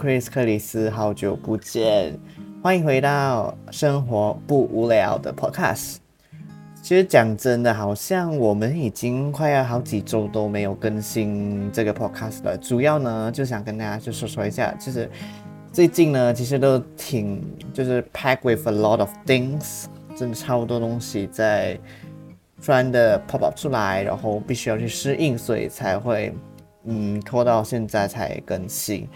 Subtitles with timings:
[0.00, 2.18] Chris 克里斯，好久不见，
[2.62, 5.96] 欢迎回到生活不无聊的 Podcast。
[6.80, 12.56] 其实讲真的，好像我们已经快要好几周都没有更新这个 Podcast 了。
[12.56, 15.06] 主要呢，就想跟大家就说说一下，就是
[15.70, 19.84] 最近呢，其实都挺就是 pack with a lot of things，
[20.16, 21.78] 真的超多东西在
[22.64, 26.32] 突然的 pop up 出来，然后必须要去适应，所以才会。
[26.92, 29.08] 嗯，拖到现在才更新。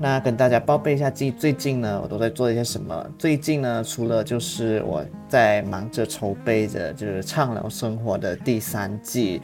[0.00, 3.06] 那跟大家报备一下，最最近呢，我都在做一些什么？
[3.18, 9.42] 最近呢，除了就是我在忙着筹备着，就是畅聊生活的第三季，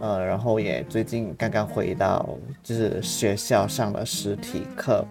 [0.00, 2.28] 呃，然后也最近刚刚回到
[2.60, 5.06] 就是学校上了实体课。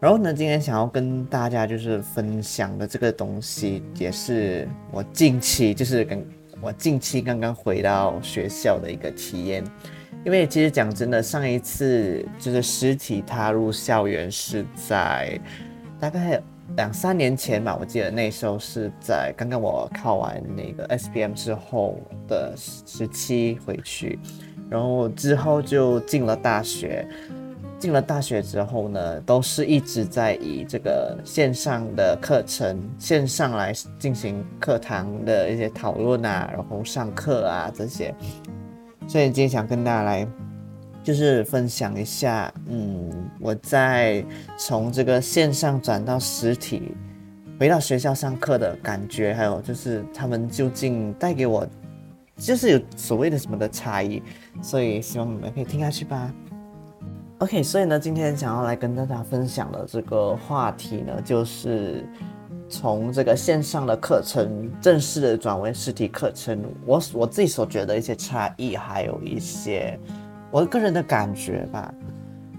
[0.00, 6.26] 然后呢，今天想要跟大家就是分享的这个东西，也是我近期就是跟
[6.60, 9.62] 我近期刚刚回到学校的一个体验。
[10.26, 15.40] 因为其实讲真的，上一次就是实体踏入校园是在
[16.00, 16.42] 大概
[16.76, 24.18] 两三年前吧，我记得那时候是在刚刚我考完那个 S B M 之后的时期回去，
[24.68, 27.06] 然后之后就进了大学，
[27.78, 38.12] 进了大学之后呢，都是一直在以这个线上的课程线上来进行课堂的一些讨论啊，然后上课啊这些。
[39.06, 40.26] 所以今天想跟大家来，
[41.02, 44.24] 就是分享一下，嗯，我在
[44.58, 46.92] 从这个线上转到实体，
[47.58, 51.66] 回到学校上课的感觉，还有就是他们究竟带给我，
[52.36, 54.22] 就是有所谓的什么的差异。
[54.60, 56.32] 所以希望你们可以听下去吧。
[57.38, 62.04] OK，所以呢，今天想要来跟大家分享的这个话题呢，就是。
[62.68, 69.98] 从这个线上的课程正式的转为实体课程，我我自己所觉得一些差异，还有一些
[70.50, 71.92] 我个人的感觉吧。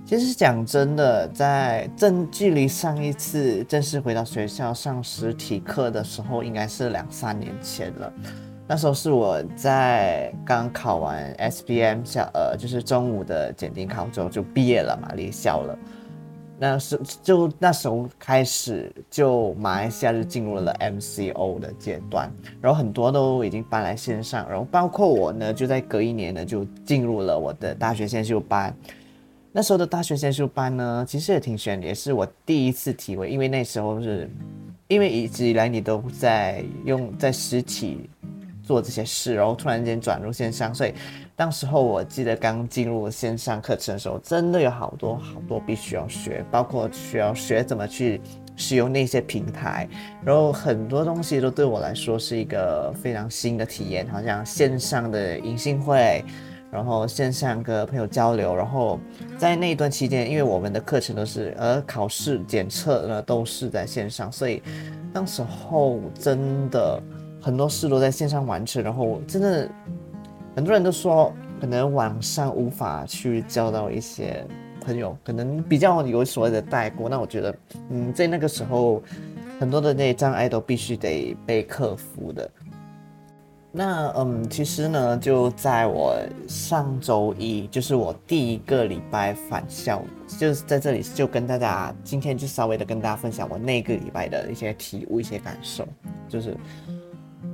[0.05, 8.13] 其实讲真的，在正距离上一次正式回到学校上实体课的时候，应该是两三年前了。
[8.65, 15.77] 那时候是我在刚考完 S B M 下，呃，就是中午的检定考之后就毕业了嘛，离校了。
[16.59, 28.75] 那是就那时候开始，就马来西亚就进入了 MCO 的阶段，然后很多都已经搬来线上，然后包括我呢，就在隔一年呢就进入了我的大学先修班。
[29.51, 34.29] 那时候的大学先修班呢，其实也挺悬，也是我第一次体会，因为那时候是，
[34.87, 38.09] 因为一直以来你都在用在实体
[38.67, 40.93] 做这些事，然后突然间转入线上，所以。
[41.37, 48.19] 当时候我记得刚进入线上课程的时候，真的有好多好多必须要学，包括需要学怎么去
[48.55, 49.87] 使用那些平台，
[50.25, 56.25] 然后很多东西都对我来说是一个非常新的体验，好像线上的迎新会，
[56.71, 58.99] 然后线上跟朋友交流，然后
[59.37, 64.63] 在那一段期间，因为我们的课程都是呃考试检测呢都是在线上，所以
[65.13, 66.99] 当时候真的
[67.41, 69.69] 很多事都在线上完成，然后真的。
[70.55, 71.31] 很多人都说，
[71.61, 74.43] 可能网上无法去交到一些
[74.83, 77.07] 朋友，可能比较有所谓的代沟。
[77.07, 77.55] 那我觉得，
[77.91, 78.99] 嗯，在那个时候，
[79.59, 82.49] 很多的那些障碍都必须得被克服的。
[83.71, 86.15] 那，嗯，其实呢，就在我
[86.47, 90.01] 上周一，就是我第一个礼拜返校，
[90.39, 95.87] 就是在这里就跟大家今天就稍微的跟大家分享我那个礼拜的一些体悟、一些感受。
[96.27, 96.57] 就是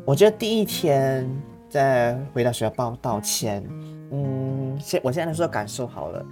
[0.06, 1.30] 我觉得第一天。
[1.70, 3.68] 在回到学校报道前，
[4.12, 6.24] 嗯，现我现在说感受好了。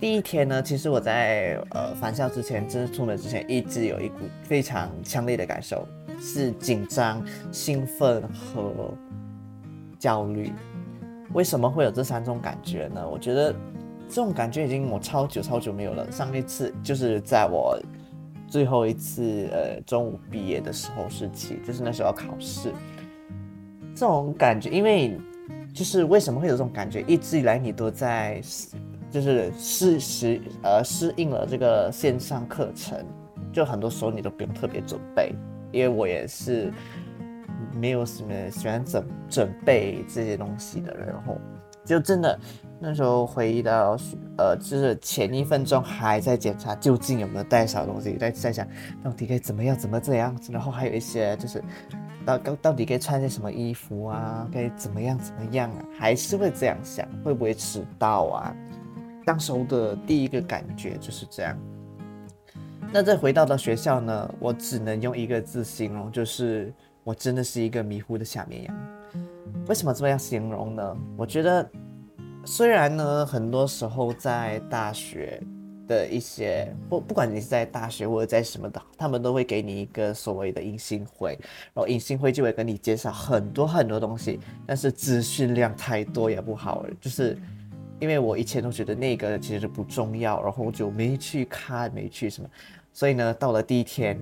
[0.00, 5.86] 第一天呢，其实我在呃返校之前，就是出门之前，一直有一股非常强烈的感受，
[6.18, 8.94] 是紧张、兴奋和
[9.98, 10.50] 焦虑。
[11.34, 13.06] 为什么会有这三种感觉呢？
[13.06, 13.52] 我觉得
[14.08, 16.10] 这种感觉已经我超久超久没有了。
[16.10, 17.78] 上一次就是在我
[18.46, 22.72] 最后一次呃中午毕业的时候时期，就是那时候考试。
[23.98, 25.18] 这种感觉，因为
[25.74, 27.02] 就是为什么会有这种感觉？
[27.02, 28.40] 一直以来你都在，
[29.10, 33.04] 就是适时呃适应了这个线上课程，
[33.52, 35.34] 就很多时候你都不用特别准备。
[35.72, 36.72] 因为我也是
[37.74, 41.36] 没有什么喜欢准准备这些东西的人，然后
[41.84, 42.38] 就真的
[42.80, 43.96] 那时候回忆到
[44.36, 48.66] 呃，就是前一分钟还在检查究竟有没有带少东西，在在想
[49.02, 51.62] 到底该怎么样怎么这样子，然后还有一些就是。
[52.26, 54.46] 到到到底该穿些什么衣服啊？
[54.52, 55.84] 该怎么样怎么样啊？
[55.98, 58.54] 还是会这样想，会不会迟到啊？
[59.24, 61.58] 当时候的第一个感觉就是这样。
[62.92, 66.70] 那再回到到学校呢，我只能用一个字形容，就是
[67.02, 68.76] 我真的是一个迷糊的小绵羊。
[69.66, 70.96] 为什么这么样形容呢？
[71.16, 71.66] 我觉得，
[72.50, 75.38] 虽然呢，很多时候在大学，
[75.86, 81.38] 的一些不不管你是在大学或者在什么的，他们都会给你一个所谓的迎新会，
[81.74, 87.36] 然后迎新会就会跟你介绍很多很多东西，但是资讯量太多也不好，就是
[88.00, 92.48] 因为我以前都觉得那个其实不重要，然后就没去看没去什么，
[92.94, 94.18] 所以呢，到了第一天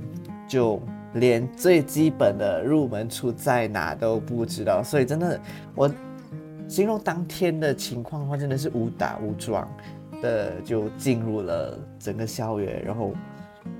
[0.49, 0.83] 就
[1.15, 5.41] 连最基本的入门处在哪都不知道，所以真的
[5.77, 5.89] 我
[6.69, 9.69] 形容当天的情况的话，真的是误打误撞。
[10.23, 13.13] 的就进入了整个校园，然后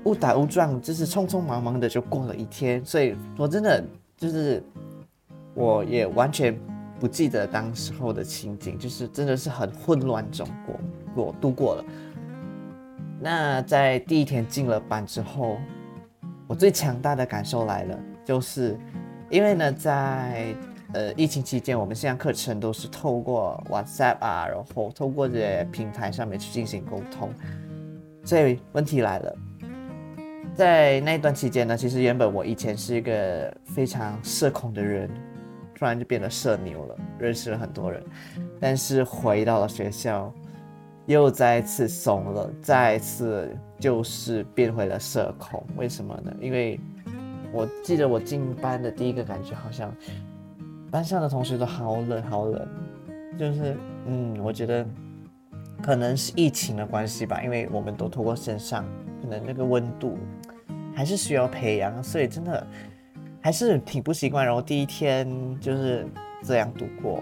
[0.03, 3.83] 误打误撞，就是匆匆忙忙的就过了一天，所以我真的
[4.15, 4.61] 就是
[5.55, 6.55] 我也完全
[6.99, 10.79] 不记得当时候的情景，就是真的是很混乱中过
[11.15, 11.85] 过度过了。
[13.19, 15.57] 那在第一天进了班之后，
[16.45, 18.77] 我最强大的感受来了，就是
[19.31, 20.55] 因为呢在。
[20.97, 27.29] 呃，疫情期间，我们线上课程都是透过 WhatsApp 啊，然后透过这些平台上面去进行沟通。
[28.25, 29.35] 所以问题来了，
[30.55, 35.07] 在那段期间呢，其实原本我以前是一个非常社恐的人，
[35.75, 38.03] 突然就变得社牛了，认识了很多人。
[38.59, 40.33] 但是回到了学校，
[41.05, 45.63] 又再次怂了，再次就是变回了社恐。
[45.75, 46.35] 为什么呢？
[46.41, 46.79] 因为
[47.53, 49.93] 我记得我进班的第一个感觉好像。
[50.89, 52.67] 班上的同学都好冷，好冷，
[53.37, 53.75] 就是
[54.05, 54.85] 嗯，我觉得
[55.81, 58.85] 可能是疫情的关系吧，因为我们都通过线上，
[59.21, 60.17] 可能那个温度
[60.95, 62.65] 还是需要培养，所以真的
[63.41, 64.45] 还是挺不习惯。
[64.45, 65.27] 然后第一天
[65.59, 66.07] 就是
[66.41, 67.19] 这样度过，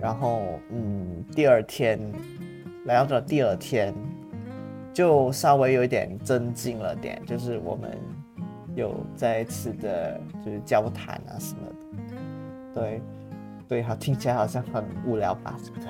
[0.00, 0.40] 然后
[0.70, 1.98] 嗯，第二天
[2.86, 3.92] 来到了第二天，
[4.92, 7.98] 就稍微有一点增进了点，就是我们
[8.76, 11.60] 有再一次的就是交谈啊什么。
[12.74, 13.02] 对，
[13.68, 15.88] 对，好，听起来好像很无聊吧，对不对？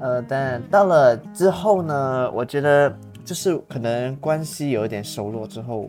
[0.00, 2.92] 呃，但到了之后呢，我觉得
[3.24, 5.88] 就是可能关系有一点熟络之后，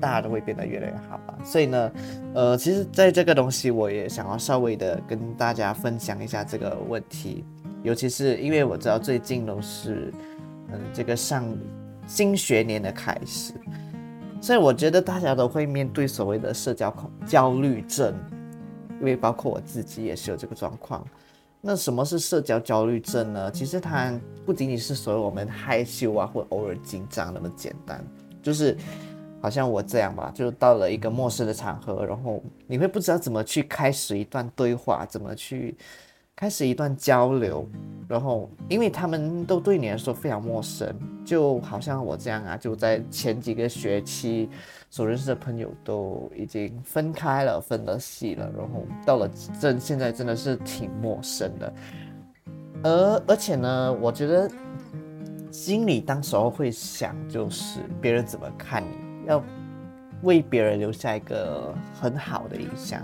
[0.00, 1.34] 大家都会变得越来越好吧。
[1.42, 1.92] 所以呢，
[2.34, 7.42] 呃，其实在这个东西，我也想要稍微的跟大家分享一下这个问题，
[7.82, 10.12] 尤其是因为我知道最近都是，
[10.70, 11.42] 嗯，这个上
[12.06, 13.54] 新学年的开始，
[14.42, 18.12] 所以我觉得大家都会面对所谓的社交恐焦虑症。
[19.04, 21.06] 因为包括我自己也是有这个状况。
[21.60, 23.50] 那什么是社交焦虑症呢？
[23.50, 24.12] 其实它
[24.46, 28.02] 不仅仅是所谓我们害羞啊，或偶尔紧张那么简单，
[28.42, 28.76] 就是
[29.42, 35.76] 好像我这样吧，就到了一个陌生的场合，然后你会不知道怎么去开始一段对话，怎么去。
[36.36, 37.66] 开始一段交流，
[38.08, 40.92] 然后因为他们都对你来说非常陌生，
[41.24, 44.50] 就好像我这样啊，就在前几个学期
[44.90, 51.72] 所认识的朋友都已经分开了，分了系了，然后到了这现在真的是挺陌生的，
[52.82, 54.50] 而而且呢，我觉得
[55.52, 59.40] 心里当时候会想，就是别人怎么看你，要
[60.22, 63.00] 为别人留下一个很好的印象。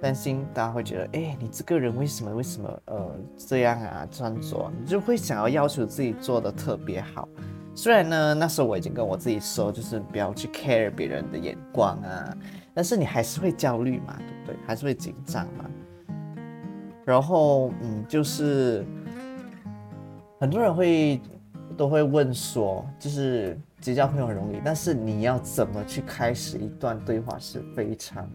[0.00, 7.28] 担心大家会觉得，哎，你这个人为什么为什么呃这样啊穿着，你就会想要要求自己做的特别好。
[7.74, 12.36] 虽然呢，那时候我已经跟我自己说，就是不要去 care 别人的眼光啊，
[12.74, 14.56] 但是你还是会焦虑嘛，对不对？
[14.66, 15.64] 还是会紧张嘛。
[17.04, 18.84] 然后嗯，就是
[20.38, 21.20] 很多人会
[21.76, 28.28] 都会问说，就是结交朋友很容易，但是你要怎么去开始一段对话是非常。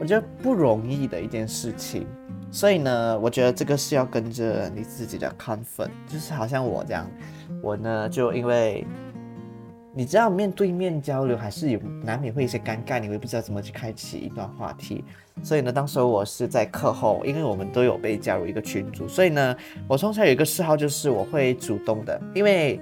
[0.00, 2.06] 我觉得不容易的一件事情，
[2.50, 7.08] 所以呢，我觉得这个是要跟着你自己的看法就是好像我这样，
[7.62, 8.84] 我呢就因为
[9.94, 15.04] 你知道面对面交流还是有难免会一些尴尬，你会不知道怎么去开启一段话题，
[15.40, 19.56] 所以呢，当时我是在课后，因为我们都有被加入一个群组，所以呢，
[19.86, 22.80] 我从小有一个嗜好就是我会主动的，因为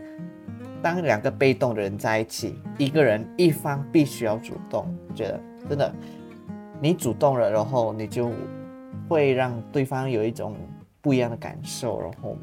[0.80, 5.38] 当两个被动的人在一起，一个人一方必须要主动，觉得
[5.68, 5.94] 真的。
[6.80, 8.30] 你主动了，然后你就
[9.08, 10.56] 会让对方有一种
[11.00, 12.36] 不一样的感受，然后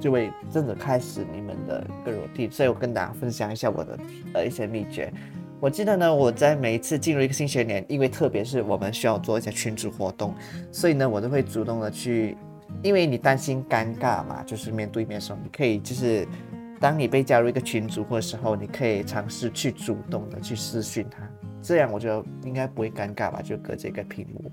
[0.00, 2.50] 就会真的开始你们的一个逻辑。
[2.50, 3.98] 所以我跟大家分享一下我的
[4.34, 5.12] 呃一些秘诀。
[5.60, 10.34] 我记得呢，我在每一次进入一个新学年，因为特别是我们需要做一些群组活动，
[10.70, 12.36] 所以呢，我都会主动的去，
[12.82, 16.26] 因为你担心尴尬嘛，就是面对面的时候，你可以就是
[16.80, 21.26] 当你被加入一个群组或时候，你可以尝试去主动的去私讯他。
[21.64, 23.40] 这样我觉得应该不会尴尬吧？
[23.42, 24.52] 就隔着一个屏幕，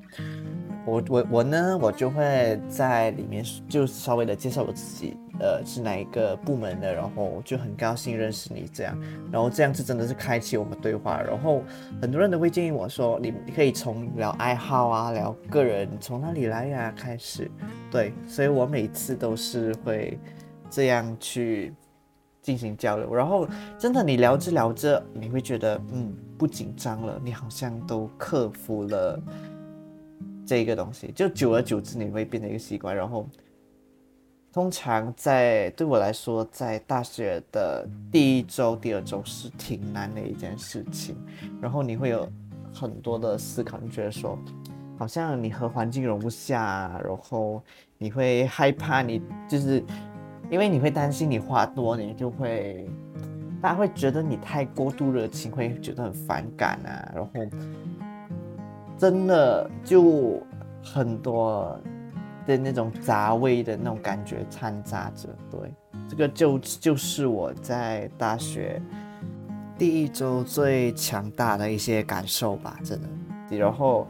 [0.86, 8.98] 我我我呢，我就会在里面就稍微的介绍我自己，呃，是哪一个部门的，然后就很高兴认识你这样，
[9.30, 11.62] 然后这样子真的是开启我们对话，然后
[12.02, 17.52] 很多人都会建议我说，你你可以从聊爱好啊，聊个人从哪里来呀开始，
[17.92, 20.18] 对，所以我每次都是会
[20.70, 21.74] 这样去
[22.42, 23.14] 进行交流。
[23.14, 23.46] 然后
[23.78, 29.22] 真的你聊着聊着，你会觉得嗯不紧张了，你好像都克服了
[30.44, 31.12] 这个东西。
[31.16, 32.96] 就久而久之，你会变成一个习惯。
[32.96, 33.28] 然后
[34.52, 41.16] 通常在对我来说，在大学的第一周、第二周是挺难的一件事情。
[41.62, 42.28] 然后你会有
[42.74, 44.36] 很多的思考，你觉得说。
[44.98, 47.62] 好像你和环境融不下，然后
[48.00, 49.84] 你会害怕，你就是
[50.50, 52.90] 因为你会担心你话多，你就会
[53.62, 57.32] 大家会觉得你太过度热情，会觉得很反感啊，然后
[58.98, 60.42] 真的就
[60.84, 61.80] 很多
[62.46, 65.60] 的那种杂味的那种感觉掺杂着，对，
[66.10, 68.82] 这个就就是我在大学
[69.78, 73.00] 第一周最强大的一些感受吧，真
[73.50, 74.08] 的，然后。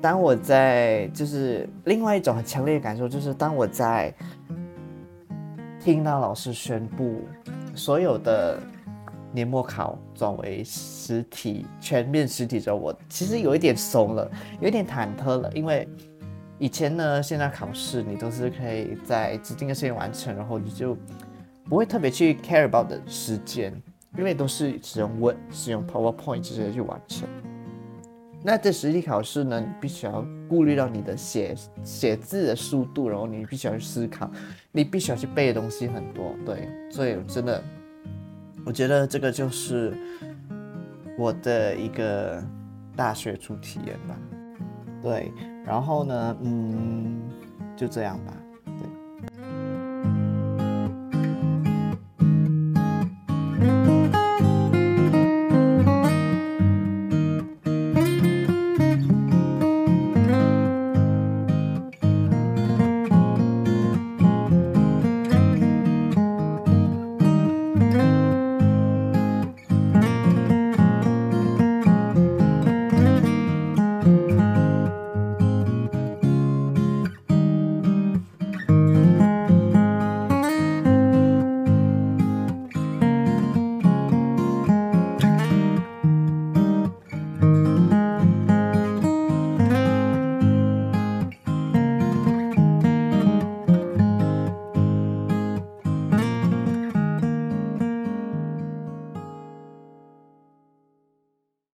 [0.00, 4.14] 当我在就是另外一种很强烈的感受，就是当我在
[5.80, 7.22] 听到老师宣布
[7.78, 8.60] 所有的
[9.32, 14.30] 年末考转为实体全面实体之后，我其实有一点怂了，
[14.60, 15.88] 有一点忐忑了，因为
[16.58, 20.96] 以前呢，现在考试你都是可以在指定的时间完成，然后你就
[21.68, 23.72] 不会特别去 care about 的时间，
[24.16, 27.28] 因为都是使用 Word、使用 PowerPoint 直接去完成。
[28.42, 29.60] 那这实际考试呢？
[29.60, 34.30] 你必须要顾虑到你的写写字的速度，然后你必须要去思考，
[34.70, 36.34] 你必须要去背的东西很多。
[36.46, 37.62] 对，所以真的，
[38.64, 39.92] 我觉得这个就是
[41.18, 42.42] 我的一个
[42.94, 44.16] 大学初体验吧。
[45.02, 45.32] 对，
[45.64, 47.20] 然后呢，嗯，
[47.76, 48.32] 就这样吧。